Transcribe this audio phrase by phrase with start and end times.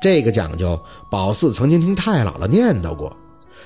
[0.00, 3.16] 这个讲究，宝四曾经听太姥姥念叨过。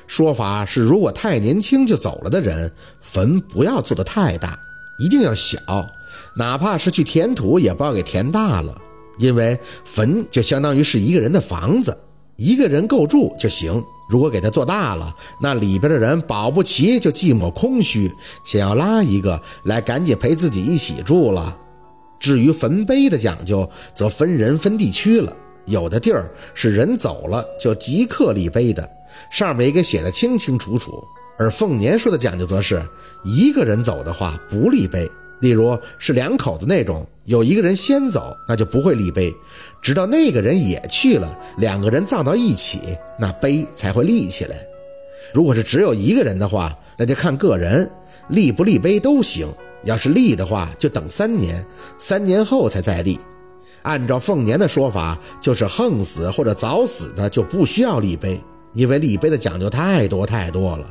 [0.07, 4.59] 说法是，如果太年轻就走了的人，坟不要做得太大，
[4.99, 5.59] 一定要小，
[6.37, 8.77] 哪怕是去填土，也不要给填大了，
[9.19, 11.97] 因为坟就相当于是一个人的房子，
[12.37, 13.83] 一个人够住就行。
[14.09, 18.11] 如果给他做大了，那里边的人保不齐就寂寞空虚，
[18.45, 21.57] 想要拉一个来赶紧陪自己一起住了。
[22.19, 25.35] 至于坟碑的讲究，则分人分地区了。
[25.67, 28.89] 有的地儿是人走了就即刻立碑的，
[29.31, 31.03] 上面也给写的清清楚楚。
[31.39, 32.83] 而凤年说的讲究则是
[33.25, 39.33] 一个人走的话不立碑，例如是两口子那种，有一个人先走，那就不会立碑，
[39.81, 42.81] 直到那个人也去了，两个人葬到一起，
[43.19, 44.57] 那碑才会立起来。
[45.33, 47.91] 如果是只有一个人的话，那就看个人
[48.29, 49.47] 立不立碑都行。
[49.85, 51.65] 要是立的话，就等三年，
[51.99, 53.19] 三年后才再立。
[53.83, 58.41] 按照凤年的说法，就是横死或者早死的就不需要立碑，
[58.73, 60.87] 因为立碑的讲究太多太多了，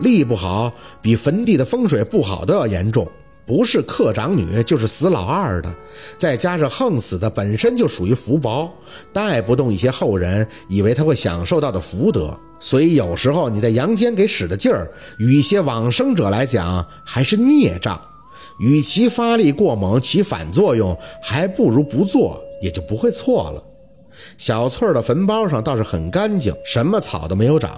[0.00, 3.10] 立不好比坟地的风水不好都要严重，
[3.46, 5.74] 不是克长女就是死老二的，
[6.18, 8.70] 再加上横死的本身就属于福薄，
[9.12, 18.00] 带不动一些后人以为他会享受到的福德，所以有时候你在阳间给使的劲儿，与一些往生者来讲还是孽障。
[18.58, 23.62] 与其发力过猛起反作用，还不如不做，也就不会错了。
[24.38, 27.76] 小翠儿的坟包上倒是很干净，什么草都没有长。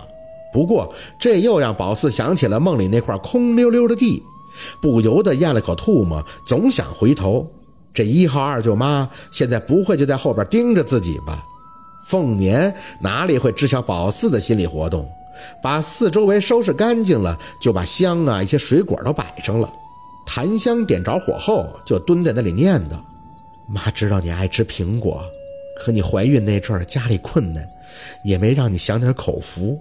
[0.53, 4.23] 不过这又让宝四想起了梦里那块空溜溜的地，
[4.81, 7.47] 不由得咽了口吐沫，总想回头。
[7.95, 11.43] 这一号二舅妈现在不会就在后边盯着自己吧？
[12.07, 15.11] 凤年哪里会知晓宝四的心理活动？
[15.63, 19.71] 把四周围收拾干净了，就把香啊一些水果都摆上了。
[20.27, 23.01] 檀香点着火后，就蹲在那里念叨
[23.73, 25.25] ：“妈知道你爱吃苹果，
[25.81, 27.65] 可你怀孕那阵儿家里困难，
[28.25, 29.81] 也没让你享点口福。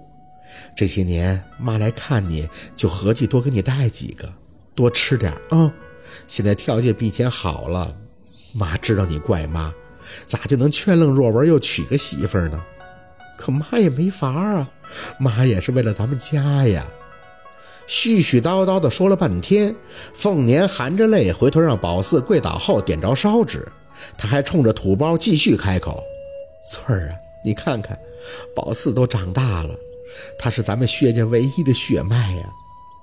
[0.74, 4.32] 这些年妈来看你就合计多给你带几个，
[4.74, 5.70] 多吃点啊。
[6.28, 7.94] 现在条件比以前好了，
[8.52, 9.74] 妈知道你怪妈，
[10.26, 12.62] 咋就能劝愣若文又娶个媳妇呢？
[13.36, 14.70] 可妈也没法啊，
[15.18, 16.86] 妈也是为了咱们家呀。”
[17.86, 19.74] 絮絮叨叨地说了半天，
[20.14, 23.66] 凤年含着泪回头让宝四跪倒后点着烧纸，
[24.18, 26.02] 他还冲着土包继续开口
[26.68, 27.14] ：“翠儿啊，
[27.44, 27.96] 你看看，
[28.56, 29.70] 宝四都长大了，
[30.36, 32.44] 他是咱们薛家唯一的血脉呀。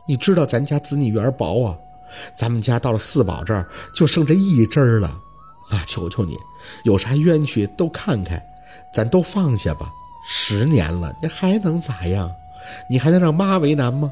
[0.06, 1.78] 你知道咱家子女缘薄啊，
[2.36, 3.66] 咱们家到了四宝这儿
[3.96, 5.18] 就剩这一支了。
[5.72, 6.38] 妈求求你，
[6.84, 8.44] 有啥冤屈都看开，
[8.94, 9.90] 咱都放下吧。
[10.28, 12.30] 十年了，你还能咋样？
[12.90, 14.12] 你还能让妈为难吗？”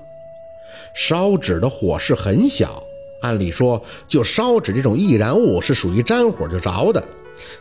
[0.93, 2.83] 烧纸的火势很小，
[3.21, 7.03] 按理说，就烧纸这种易燃物是属于沾火就着的，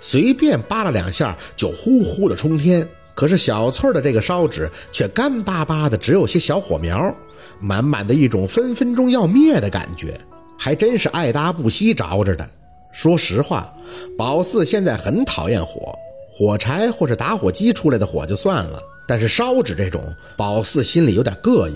[0.01, 2.87] 随便扒拉两下就呼呼的冲天。
[3.15, 7.15] 可是小翠的这个烧纸却干巴巴的，只有些小火苗，
[7.61, 10.19] 满满的一种分分钟要灭的感觉，
[10.57, 12.49] 还真是爱搭不惜着着的。
[12.93, 13.71] 说实话，
[14.17, 15.95] 宝四现在很讨厌火，
[16.33, 20.03] 火柴或是打火机出来的火就算了，但是烧纸这种，
[20.37, 21.75] 宝四心里有点膈应。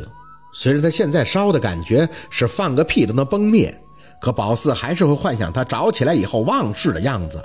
[0.56, 3.76] 虽然他现在烧的感觉是放个屁都能崩灭，
[4.20, 7.42] 可宝四还是会幻想他着起来以后忘事的样子，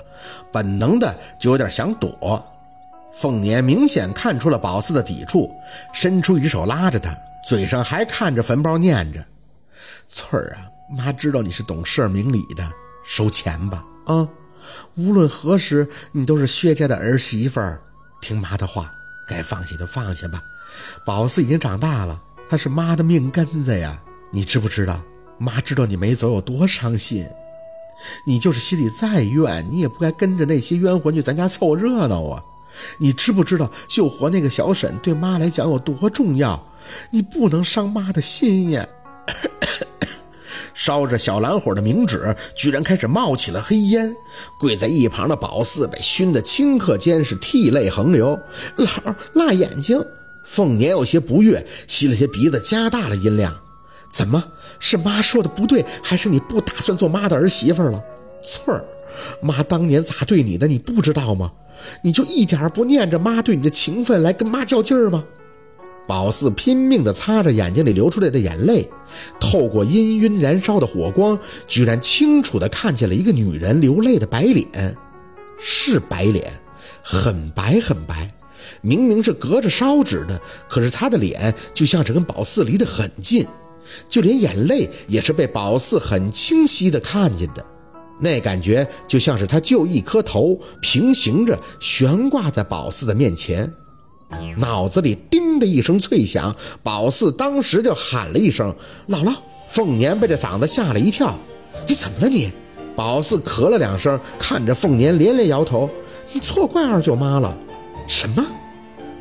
[0.52, 2.42] 本能的就有点想躲。
[3.12, 5.50] 凤年明显看出了宝四的抵触，
[5.92, 7.12] 伸出一只手拉着他，
[7.46, 9.22] 嘴上还看着坟包念着
[10.06, 10.62] ：“翠儿啊，
[10.96, 12.70] 妈知道你是懂事明理的，
[13.04, 14.26] 收钱吧啊！
[14.94, 17.82] 无论何时，你都是薛家的儿媳妇儿，
[18.20, 18.88] 听妈的话，
[19.28, 20.40] 该放下就放下吧。
[21.04, 23.96] 宝四已经长大了。”他是妈的命根子呀，
[24.32, 25.00] 你知不知道？
[25.38, 27.24] 妈知道你没走有多伤心，
[28.26, 32.42] 你就是心里再怨，你也不该跟着那些冤魂去咱家凑热闹啊！
[32.98, 36.60] 你知不知道救活那个小沈对妈来讲有多重要？
[37.12, 38.84] 你不能伤妈的心呀！
[40.74, 44.12] 烧着小蓝火的冥纸居然开始冒起了黑烟，
[44.58, 48.36] 跪在一旁的宝四被熏得顷刻间是涕泪横流，
[48.74, 48.88] 老
[49.34, 50.04] 辣眼睛。
[50.50, 53.56] 凤年有些不悦，吸了些鼻子，加大了音量
[54.10, 54.42] ：“怎么
[54.80, 58.02] 是妈说的不对，还是你不打算做妈的儿媳妇了？
[58.42, 58.84] 翠儿，
[59.40, 61.52] 妈当年咋对你的，你不知道吗？
[62.02, 65.22] 你就一点不念着妈对你的情分来跟妈较劲儿吗？”
[66.08, 68.84] 宝四拼命地擦着眼睛里流出来的眼泪，
[69.38, 71.38] 透过氤氲燃烧的火光，
[71.68, 74.96] 居然清楚地看见了一个女人流泪的白脸，
[75.60, 76.44] 是白脸，
[77.00, 78.34] 很白很白。
[78.82, 83.46] 明明是隔着烧纸的，可是他的脸就像是跟宝四离得很近，
[84.08, 87.64] 就连眼泪也是被宝四很清晰的看见的。
[88.18, 93.72] 那感觉就像是他就一颗头平行着悬挂在宝四的面前，
[94.56, 98.74] 脑子里叮的一声脆响，宝四当时就喊了一声
[99.08, 99.34] “姥姥”。
[99.68, 101.38] 凤年被这嗓子吓了一跳
[101.86, 102.50] ，“你怎么了你？”
[102.96, 105.88] 宝四咳了两声，看着凤年连连摇头
[106.34, 107.56] ：“你错怪二舅妈了。”
[108.06, 108.44] 什么？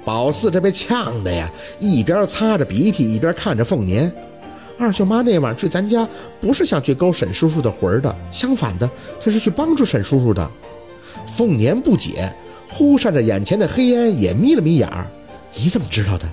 [0.10, 1.48] 宝四这被呛的呀，
[1.80, 4.12] 一边擦着鼻涕，一边看着凤年。
[4.76, 6.10] 二舅妈那晚去咱家，
[6.42, 8.90] 不是想去勾沈叔叔的魂的，相反的，
[9.20, 10.50] 她是去帮助沈叔叔的。
[11.28, 12.28] 凤年不解，
[12.68, 15.06] 忽闪着眼前的黑烟，也眯了眯眼儿。
[15.56, 16.28] 你怎么知道的？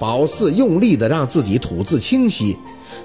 [0.00, 2.56] 宝四用力的让自己吐字清晰，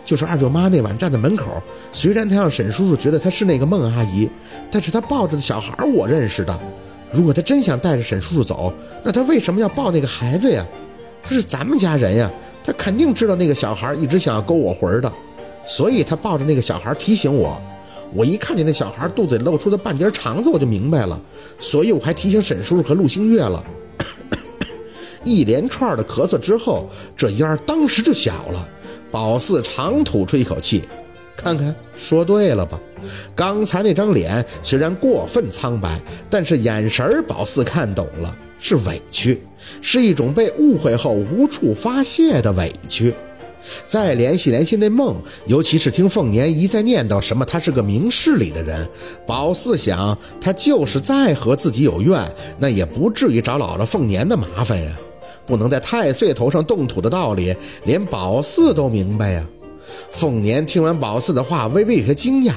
[0.03, 1.61] 就是二舅妈那晚站在门口，
[1.91, 4.27] 虽然他让沈叔叔觉得她是那个孟阿姨，
[4.71, 6.59] 但是他抱着的小孩我认识的。
[7.13, 8.73] 如果他真想带着沈叔叔走，
[9.03, 10.65] 那他为什么要抱那个孩子呀？
[11.21, 12.31] 他是咱们家人呀。
[12.63, 15.11] 他肯定知道那个小孩一直想要勾我魂的，
[15.65, 17.59] 所以他抱着那个小孩提醒我。
[18.13, 21.19] 我一看见那小孩肚子里露出的半截肠子，我就明白了，
[21.59, 23.63] 所以我还提醒沈叔叔和陆星月了。
[25.25, 26.87] 一连串的咳嗽之后，
[27.17, 28.69] 这烟儿当时就小了。
[29.09, 30.83] 宝四长吐出一口气，
[31.43, 32.79] 看看说对了吧？
[33.35, 35.99] 刚才那张脸虽然过分苍白，
[36.29, 39.41] 但是眼神儿宝四看懂了，是委屈。
[39.81, 43.13] 是一种被误会后无处发泄的委屈。
[43.85, 45.15] 再联系联系那梦，
[45.45, 48.87] 尤其是听凤年一再念叨什么他是个明事理的人，
[49.25, 52.27] 宝四想他就是再和自己有怨，
[52.57, 54.99] 那也不至于找姥姥凤年的麻烦呀。
[55.45, 57.55] 不能在太岁头上动土的道理，
[57.85, 59.45] 连宝四都明白呀。
[60.11, 62.53] 凤年听完宝四的话，微微有些惊讶。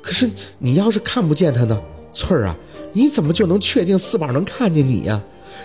[0.00, 1.80] 可是你要是看不见他呢，
[2.12, 2.56] 翠儿啊，
[2.92, 5.20] 你怎么就能确定四宝能看见你呀？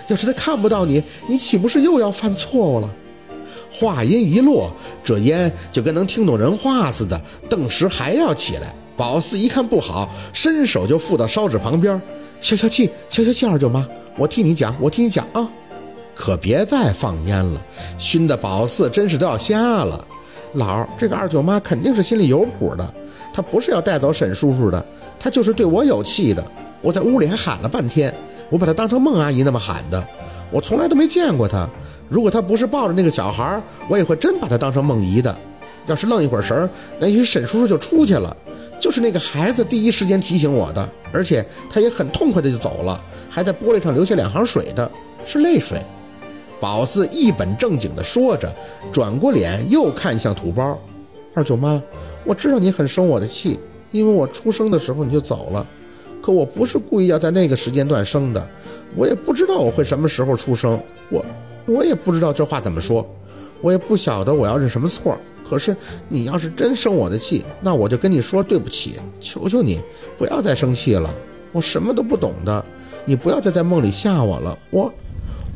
[0.09, 2.89] 要是他看不到你，你岂不是又要犯错误了？
[3.69, 4.71] 话音一落，
[5.03, 7.19] 这烟就跟能听懂人话似的，
[7.49, 8.73] 顿时还要起来。
[8.95, 12.01] 宝四一看不好，伸手就附到烧纸旁边，
[12.39, 13.45] 消消气，消消气。
[13.45, 13.85] 二舅妈，
[14.17, 15.47] 我替你讲，我替你讲啊，
[16.15, 17.61] 可别再放烟了，
[17.97, 20.07] 熏得宝四真是都要瞎了。
[20.53, 22.93] 老儿，这个二舅妈肯定是心里有谱的，
[23.33, 24.83] 她不是要带走沈叔叔的，
[25.19, 26.43] 她就是对我有气的。
[26.81, 28.13] 我在屋里还喊了半天。
[28.49, 30.01] 我把她当成孟阿姨那么喊的，
[30.51, 31.67] 我从来都没见过她。
[32.07, 35.37] 如果她不是抱着那个小孩，我也会真把她当成孟姨的。
[35.85, 38.35] 要是愣一会儿神儿，那也许沈叔叔就出去了。
[38.79, 42.99] 就是那个孩子第一时间提醒我的，而且他也很痛快的就走了，
[43.29, 44.89] 还在玻璃上留下两行水的，
[45.25, 45.77] 是泪水。
[46.59, 48.53] 宝四一本正经的说着，
[48.91, 50.77] 转过脸又看向土包
[51.33, 51.81] 二舅妈，
[52.23, 53.59] 我知道你很生我的气，
[53.91, 55.65] 因为我出生的时候你就走了。
[56.21, 58.47] 可我不是故意要在那个时间段生的，
[58.95, 60.77] 我也不知道我会什么时候出生，
[61.09, 61.25] 我
[61.65, 63.07] 我也不知道这话怎么说，
[63.61, 65.17] 我也不晓得我要认什么错。
[65.47, 65.73] 可是
[66.09, 69.79] 你要是真生我的气，那我就跟你说对不起，求求你
[70.17, 71.09] 不要再生气了，
[71.53, 72.65] 我什么都不懂的，
[73.05, 74.57] 你不要再在梦里吓我了。
[74.69, 74.91] 我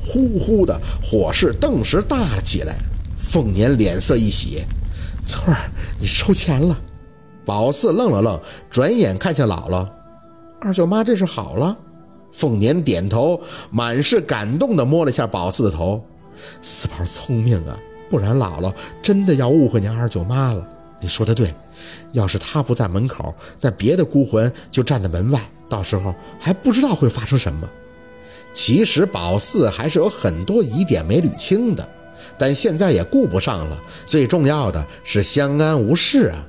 [0.06, 2.76] 呼呼的火势顿时大了起来，
[3.18, 4.64] 凤年脸色一喜，
[5.24, 6.80] 翠儿，你收钱了。
[7.46, 8.40] 宝四愣了愣，
[8.70, 9.88] 转眼看向姥姥。
[10.60, 11.78] 二舅妈，这是好了。
[12.32, 16.06] 凤年点头，满是感动地摸了一下宝四的头。
[16.62, 17.78] 四宝聪明啊，
[18.10, 20.68] 不然姥姥真的要误会你二舅妈了。
[21.00, 21.54] 你说的对，
[22.12, 27.68] 要是她不在门口，那别的孤魂就站在门外，到时候还不知道会发生什么。
[28.54, 31.88] 其实宝四还是有很多疑点没捋清的，
[32.38, 33.82] 但现在也顾不上了。
[34.06, 36.46] 最重要的是相安无事啊，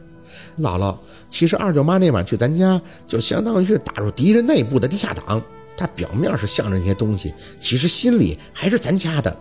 [0.60, 0.96] 姥姥。
[1.30, 5.42] 其实二舅妈那晚去咱家，就相当于是打入敌人内部的地下党。
[5.76, 9.34] 她表面是向着那些东西，其实心里还是咱家的。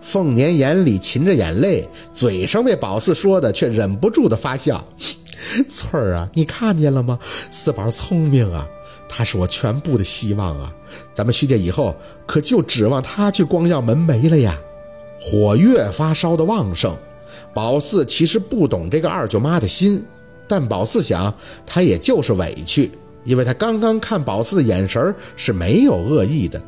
[0.00, 4.84] 凤年眼里噙着眼泪，嘴上被宝四说的却忍不住的发笑。
[5.70, 7.18] 翠儿啊，你看见了吗？
[7.50, 8.66] 四宝聪明啊，
[9.08, 10.72] 他是我全部的希望啊。
[11.14, 11.96] 咱们徐家以后
[12.26, 14.58] 可就指望他去光耀门楣了呀。
[15.20, 16.96] 火越发烧的旺盛，
[17.52, 20.04] 宝四其实不懂这个二舅妈的心。
[20.46, 21.34] 但宝四想，
[21.66, 22.90] 他也就是委屈，
[23.24, 26.62] 因为他刚刚看宝四的眼神是没有恶意的，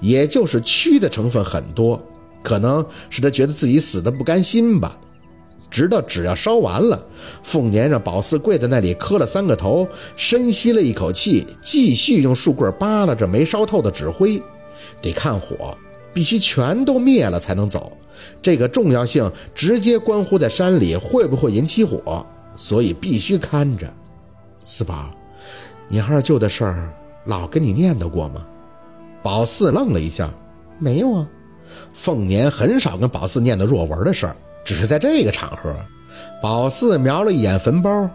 [0.00, 2.00] 也就是屈的成分很多，
[2.42, 4.96] 可能是他觉得自己死的不甘心吧。
[5.74, 7.04] 直到纸要烧完了，
[7.42, 14.40] 凤年让宝四跪在那里磕了三个头，深吸了一口气，继续用树棍扒拉着没烧透的纸灰，
[15.02, 15.76] 得看火，
[16.12, 17.92] 必须全都灭了才能走。
[18.40, 22.24] 这个重要性直接关乎在山里会不会引起火。
[22.56, 23.92] 所以必须看着，
[24.64, 25.10] 四宝，
[25.88, 26.88] 你二舅的事儿
[27.24, 28.46] 老跟你念叨过吗？
[29.24, 30.32] 宝四愣了一下，
[30.78, 31.28] 没有啊。
[31.92, 35.76] 凤年很少跟宝四念叨若文的事儿，只是在这个场合。
[36.40, 38.08] 宝四瞄了一眼坟包，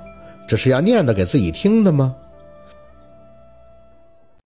[0.47, 2.15] 这是要念叨给自己听的吗？